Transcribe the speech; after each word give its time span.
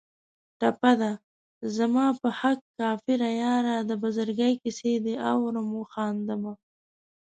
ټپه 0.59 0.91
ده: 1.01 1.11
زما 1.75 2.05
په 2.21 2.29
حق 2.39 2.59
کافره 2.79 3.29
یاره 3.43 3.75
د 3.89 3.91
بزرګۍ 4.03 4.53
کیسې 4.63 4.93
دې 5.05 5.15
اورم 5.31 5.67
و 5.77 5.83
خاندمه 5.93 6.53